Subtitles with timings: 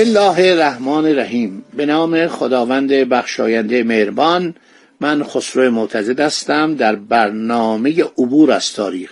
[0.00, 4.54] الله الرحمن الرحیم به نام خداوند بخشاینده مهربان
[5.00, 9.10] من خسرو معتزد هستم در برنامه عبور از تاریخ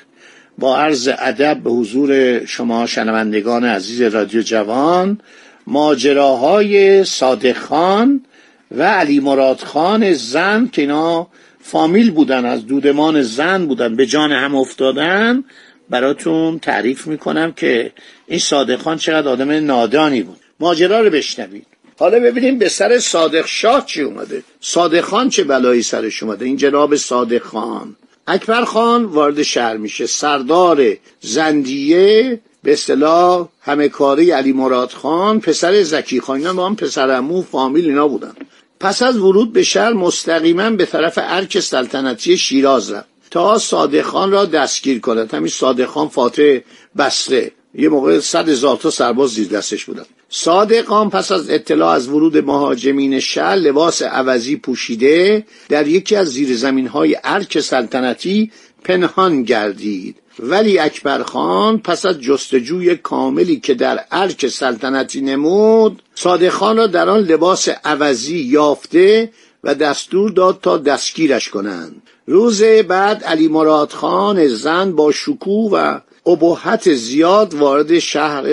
[0.58, 5.20] با عرض ادب به حضور شما شنوندگان عزیز رادیو جوان
[5.66, 8.24] ماجراهای صادق خان
[8.70, 11.28] و علی مراد خان زن که اینا
[11.60, 15.44] فامیل بودن از دودمان زن بودن به جان هم افتادن
[15.90, 17.92] براتون تعریف می‌کنم که
[18.26, 21.66] این صادق خان چقدر آدم نادانی بود ماجرا رو بشنوید.
[21.98, 24.42] حالا ببینیم به سر صادق شاه چی اومده.
[24.60, 27.96] صادق خان چه بلایی سرش اومده؟ این جناب صادق خان.
[28.26, 30.06] اکبر خان وارد شهر میشه.
[30.06, 36.38] سردار زندیه به اصطلاح همه کاری علی مراد خان پسر زکی خان.
[36.38, 38.32] اینا با هم پسر امو فامیل اینا بودن.
[38.80, 43.08] پس از ورود به شهر مستقیما به طرف ارک سلطنتی شیراز رفت.
[43.30, 46.58] تا صادق خان را دستگیر کند همین صادق خان فاتح
[46.98, 50.04] بسره یه موقع صد هزار تا سرباز زیر دستش بودن.
[50.30, 56.86] صادقان پس از اطلاع از ورود مهاجمین شهر لباس عوضی پوشیده در یکی از زیرزمین
[56.86, 58.52] های ارک سلطنتی
[58.84, 60.16] پنهان گردید.
[60.38, 66.86] ولی اکبر خان پس از جستجوی کاملی که در ارک سلطنتی نمود صادق خان را
[66.86, 69.30] در آن لباس عوضی یافته
[69.64, 72.02] و دستور داد تا دستگیرش کنند.
[72.26, 78.44] روز بعد علی مراد خان زن با شکوه و ابهت زیاد وارد شهر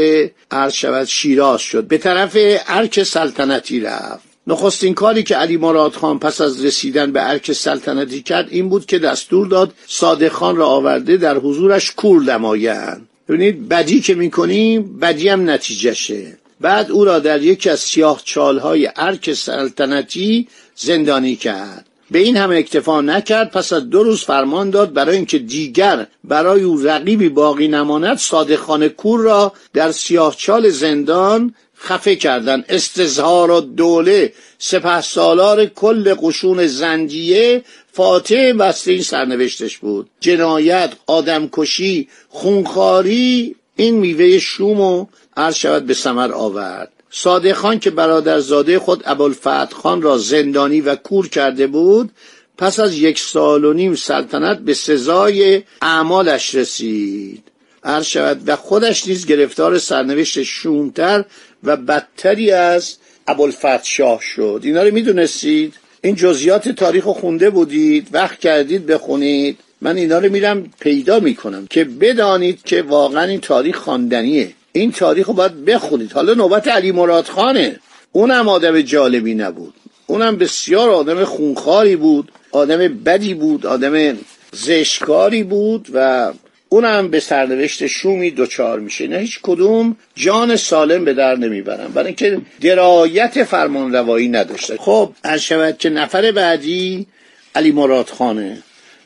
[0.51, 1.87] عرض شیراز شد.
[1.87, 2.37] به طرف
[2.67, 4.35] ارک سلطنتی رفت.
[4.47, 8.85] نخستین کاری که علی مراد خان پس از رسیدن به ارک سلطنتی کرد این بود
[8.85, 14.99] که دستور داد صادق خان را آورده در حضورش کور دمایند ببینید بدی که می‌کنیم
[14.99, 16.37] بدی هم نتیجهشه.
[16.61, 21.85] بعد او را در یکی از سیاه چالهای ارک سلطنتی زندانی کرد.
[22.11, 26.63] به این همه اکتفا نکرد پس از دو روز فرمان داد برای اینکه دیگر برای
[26.63, 34.33] او رقیبی باقی نماند صادقان کور را در سیاهچال زندان خفه کردند استظهار و دوله
[34.59, 40.09] سپه سالار کل قشون زنجیه فاتح بسته این سرنوشتش بود.
[40.19, 45.05] جنایت آدمکشی خونخاری این میوه شوم و
[45.37, 46.94] عرض شود به سمر آورد.
[47.09, 52.11] صادق خان که برادرزاده خود ابوالفتح خان را زندانی و کور کرده بود
[52.57, 57.43] پس از یک سال و نیم سلطنت به سزای اعمالش رسید.
[57.83, 61.25] عرض شود و خودش نیز گرفتار سرنوشت شومتر
[61.63, 64.61] و بدتری از ابوالفتح شاه شد.
[64.63, 69.57] اینا رو می‌دونستید؟ این جزئیات تاریخ خونده بودید وقت کردید بخونید.
[69.81, 74.53] من اینا رو میرم پیدا می‌کنم که بدانید که واقعا این تاریخ خواندنیه.
[74.75, 76.11] این تاریخ رو باید بخونید.
[76.11, 77.79] حالا نوبت علی مراد خانه.
[78.11, 79.73] اونم آدم جالبی نبود.
[80.07, 84.17] اونم بسیار آدم خونخاری بود آدم بدی بود آدم
[84.53, 86.31] زشکاری بود و
[86.69, 89.07] اونم به سرنوشت شومی دچار میشه.
[89.07, 91.87] نه هیچ کدوم جان سالم به در نمی‌برن.
[91.87, 94.77] برای اینکه درایت فرمان روایی نداشته.
[94.77, 97.07] خب از شود که نفر بعدی
[97.55, 98.57] علی مراد خانه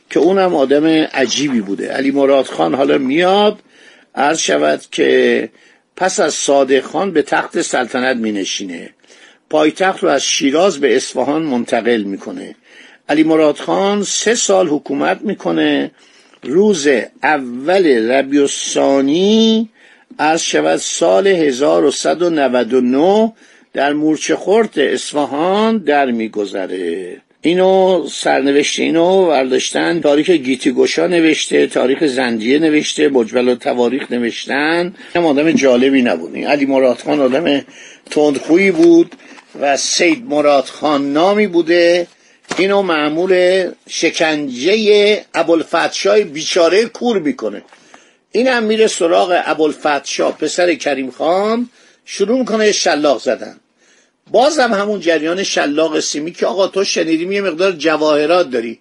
[0.10, 1.92] که اونم آدم عجیبی بوده.
[1.92, 3.60] علی مراد خان حالا میاد
[4.16, 5.50] عرض شود که
[5.96, 8.90] پس از صادق خان به تخت سلطنت می نشینه
[9.50, 12.56] پایتخت رو از شیراز به اصفهان منتقل می‌کنه.
[13.10, 15.92] علی مراد خان سه سال حکومت می‌کنه.
[16.44, 16.88] روز
[17.24, 19.70] اول ربیع الثانی
[20.20, 23.34] عرض شود سال 1199
[23.74, 27.22] در مورچه خورد اصفهان در میگذره.
[27.42, 34.96] اینو سرنوشته اینو برداشتن تاریخ گیتی گشا نوشته تاریخ زندیه نوشته مجمل و تواریخ نوشتن.
[35.16, 36.38] هم آدم جالبی نبود.
[36.38, 37.66] علی مراد خان آدم
[38.12, 39.16] تندخویی بود
[39.62, 42.08] و سید مراد خان نامی بوده.
[42.58, 47.62] اینو معمول شکنجه ابوالفتحشاه بیچاره کور می‌کنه.
[48.32, 51.70] این هم میره سراغ ابوالفتحشاه پسر کریم خان.
[52.06, 53.60] شروع می‌کنه شلاق زدن.
[54.32, 58.80] بازم همون جریان شلاق سیمی که آقا تو شنیدیم یه مقدار جواهرات داری.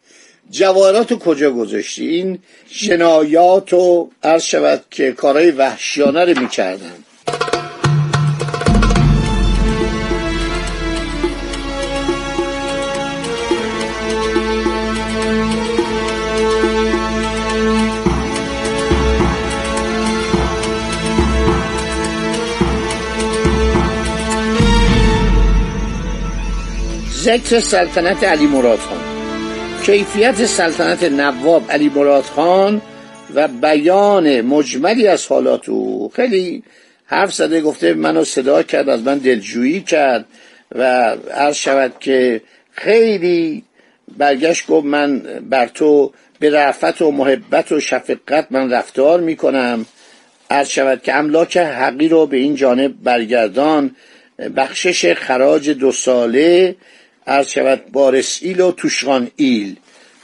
[0.51, 7.05] جواهرات کجا گذاشتی؟ این جنایات و عرض شود که کارهای وحشیانه رو می‌کردن.
[27.29, 29.01] ذکر سلطنت علی مراد خان.
[29.83, 32.83] کیفیت سلطنت نواب علی مراد خان
[33.35, 36.13] و بیان مجملی از حالات او.
[36.15, 36.63] خیلی
[37.07, 40.25] حرف زده گفته منو صدا کرد از من دلجویی کرد
[40.75, 40.83] و
[41.35, 42.41] عرض شود که
[42.73, 43.63] خیلی
[44.19, 45.19] برگشت گفت من
[45.51, 49.87] بر تو به رفت و محبت و شفقت من رفتار می‌کنم.
[50.51, 53.97] عرض شود که املاک حقی رو به این جانب برگردان.
[54.57, 56.77] بخشش خراج دو ساله
[57.29, 59.77] عرض شود بارس ایل و توشغان ایل.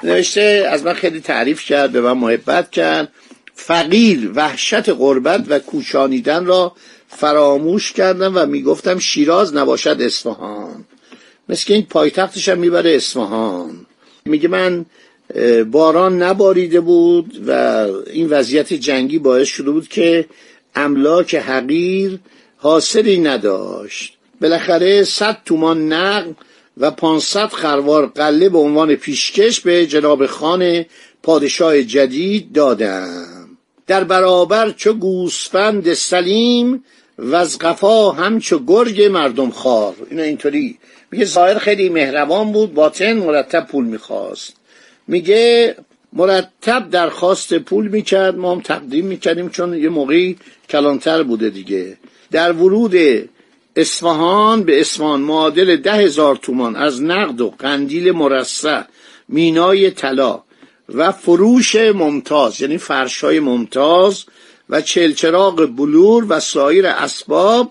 [0.03, 3.13] نوشته از من خیلی تعریف کرد به من محبت کرد.
[3.55, 6.73] فقیر وحشت غربت و کوچانیدن را
[7.09, 10.85] فراموش کردم و می‌گفتم شیراز نباشد اصفهان.
[11.49, 13.87] مثل این پایتختش هم می‌بره اصفهان.
[14.25, 14.87] میگه من
[15.71, 17.53] باران نباریده بود و
[18.13, 20.27] این وضعیت جنگی باعث شده بود که
[20.75, 22.19] املاک حقیر
[22.57, 24.17] حاصلی نداشت.
[24.41, 26.33] بالاخره صد تومان نقل
[26.79, 30.85] و پانصد خروار قله به عنوان پیشکش به جناب خان
[31.23, 33.49] پادشاه جدید دادم.
[33.87, 36.85] در برابر چو گوسفند سلیم
[37.19, 40.79] و از قفا همچو گرگ مردم خار اینو اینطوری.
[41.11, 44.53] میگه ظاهر خیلی مهربان بود باطن مرتب پول می‌خواست.
[45.09, 45.77] میگه
[46.13, 50.37] مرتب درخواست پول می‌کرد ما هم تقدیم می‌کردیم چون یه موقعی
[50.69, 51.97] کلانتر بوده دیگه.
[52.31, 53.29] در ورود
[53.77, 58.83] اصفهان به اصفهان معادل ده هزار تومان از نقد و قندیل مرصع
[59.29, 60.43] مینای طلا
[60.95, 64.25] و فروش ممتاز یعنی فرشای ممتاز
[64.71, 67.71] و چلچراغ بلور و سایر اسباب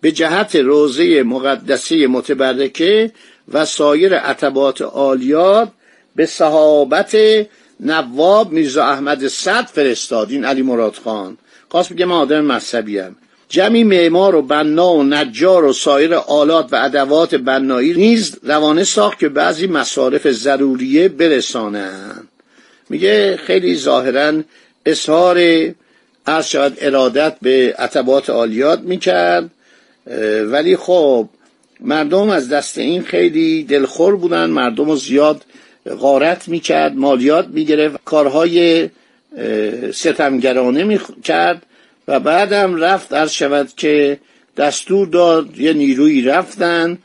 [0.00, 3.12] به جهت روزه مقدسه متبرکه
[3.52, 5.68] و سایر عتبات عالیات
[6.16, 7.16] به صحابت
[7.80, 11.38] نواب میرزا احمد صد فرستاد این علی مراد خان.
[11.68, 13.00] خواست بگه من آدم مذهبی
[13.48, 19.18] جمعی معمار و بنا و نجار و سایر آلات و ادوات بنایی نیز روانه ساخت
[19.18, 22.28] که بعضی مصارف ضروریه برسانند.
[22.90, 24.42] میگه خیلی ظاهرا
[24.86, 25.38] اظهار
[26.26, 29.50] عرض شود ارادت به عتبات عالیات می‌کرد
[30.44, 31.28] ولی خب
[31.80, 35.42] مردم از دست این خیلی دلخور بودن مردم رو زیاد
[36.00, 38.88] غارت می‌کرد مالیات می‌گرفت کارهای
[39.92, 41.62] ستمگرانه می‌کرد
[42.08, 44.18] و بعدم رفت عرض شود که
[44.56, 46.98] دستور داد یه نیروی رفتن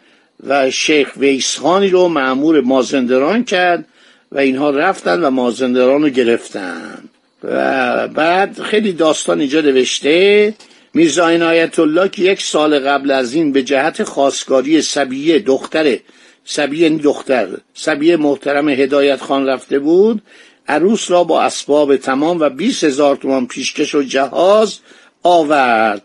[0.47, 3.85] و شیخ ویسخانی رو معمور مازندران کرد
[4.31, 7.09] و اینها رفتن و مازندران رو گرفتن.
[7.43, 10.53] و بعد خیلی داستان اینجا نوشته
[10.93, 15.97] میرزا عنایت الله که یک سال قبل از این به جهت خواستگاری سبیه دختر
[16.45, 20.21] سبیه دختر سبیه محترم هدایت خان رفته بود
[20.69, 24.79] عروس را با اسباب تمام و بیس هزار تومان پیشکش و جهاز
[25.23, 26.01] آورد.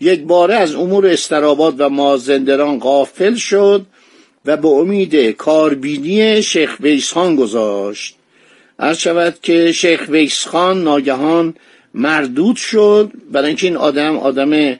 [0.00, 3.86] یک باره از امور استراباد و مازندران غافل شد
[4.44, 8.16] و به امید کاربینی شیخ ویسخان گذاشت.
[8.78, 11.54] عرض شود که شیخ ویسخان ناگهان
[11.94, 13.12] مردود شد.
[13.32, 14.78] برای اینکه این آدم آدم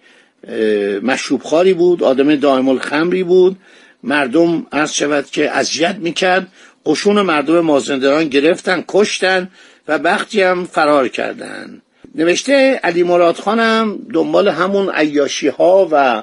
[1.02, 3.56] مشروبخواری بود آدم دائم الخمری بود.
[4.02, 6.48] مردم عرض شود که اذیت می‌کرد.
[6.86, 9.50] قشون مردم مازندران گرفتن کشتن
[9.88, 11.82] و بختی هم فرار کردند
[12.14, 16.22] نوشته علی مراد خانم دنبال همون عیاشی ها و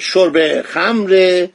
[0.00, 1.46] شرب خمر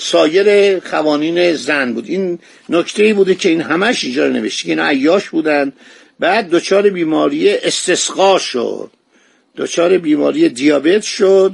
[0.00, 2.04] سایر قوانین زن بود.
[2.08, 2.38] این
[2.68, 5.72] نکته ای بوده که این همش اینجا نوشته که این عیاش بودن.
[6.20, 8.90] بعد دچار بیماری استسقا شد.
[9.56, 11.52] دچار بیماری دیابت شد.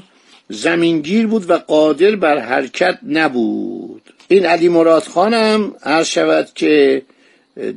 [0.48, 4.02] زمینگیر بود و قادر بر حرکت نبود.
[4.32, 7.02] این علی مراد خانم عرض شود که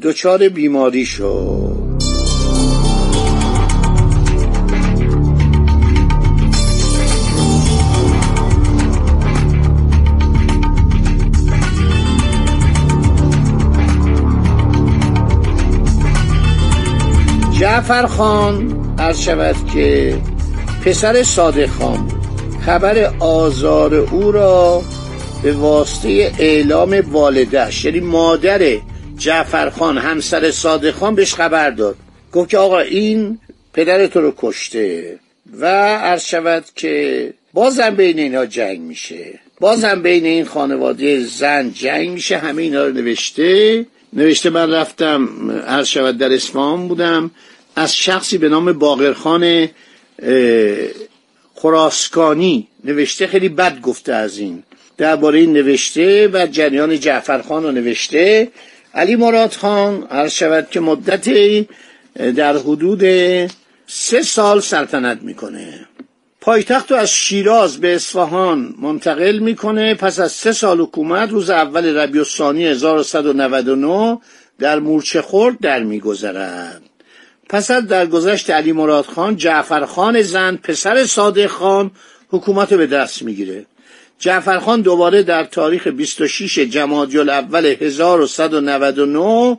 [0.01, 1.75] دچار بیماری شد.
[17.59, 20.17] جعفر خان عرض شود که
[20.85, 22.07] پسر صادق خان
[22.65, 24.81] خبر آزار او را
[25.45, 28.77] به واسطه اعلام والدش یعنی مادر
[29.17, 31.95] جعفر خان همسر صادق خان بهش خبر داد.
[32.31, 33.39] گفت که آقا این
[33.73, 35.19] پدر تو رو کشته
[35.59, 35.65] و
[35.97, 39.39] عرض شود که بازم بین اینا جنگ میشه.
[39.59, 42.37] بازم بین این خانواده زن جنگ میشه.
[42.37, 43.85] همه اینا رو نوشته.
[44.13, 47.31] نوشته من رفتم عرض شود در اسفهان بودم.
[47.75, 49.69] از شخصی به نام باقرخان
[51.55, 52.67] خراسکانی.
[52.83, 54.63] نوشته خیلی بد گفته از این.
[54.97, 58.51] درباره نوشته و جریان جعفرخان رو نوشته.
[58.93, 61.29] علی مراد خان عرض شود که مدت
[62.35, 63.01] در حدود
[63.87, 65.85] سه سال سلطنت می‌کنه.
[66.41, 69.93] پایتخت رو از شیراز به اصفهان منتقل می‌کنه.
[69.93, 74.17] پس از سه سال حکومت روز اول ربیع الثانی 1199
[74.59, 76.81] در مورچه خورد در میگذرد.
[77.49, 81.91] پس از درگذشت علی مراد خان جعفر خان زند پسر صادق خان
[82.29, 83.65] حکومت رو به دست می‌گیره.
[84.19, 89.57] جعفر خان دوباره در تاریخ 26 جمادی الاول 1199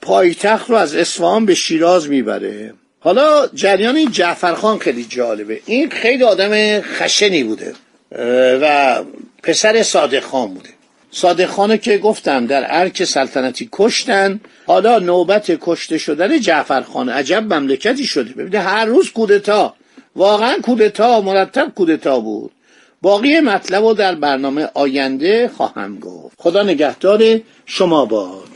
[0.00, 2.74] پایتخت رو از اصفهان به شیراز می‌بره.
[3.00, 5.60] حالا جریان این جعفرخان خیلی جالبه.
[5.66, 7.74] این خیلی آدم خشنی بوده
[8.62, 9.02] و
[9.42, 10.68] پسر صادق خان بوده.
[11.10, 14.40] صادق خانه که گفتم در ارک سلطنتی کشتن.
[14.66, 18.32] حالا نوبت کشته شدن جعفر خان عجب مملکتی شده.
[18.32, 19.74] ببینید هر روز کودتا.
[20.16, 22.50] واقعا کودتا مرتب کودتا بود.
[23.04, 26.36] باقی مطلب رو در برنامه آینده خواهم گفت.
[26.38, 28.48] خدا نگهدار شما باد.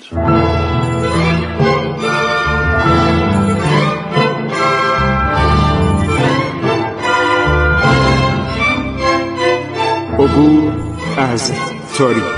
[10.19, 10.73] عبور
[11.19, 11.53] از
[11.99, 12.38] تاریخ.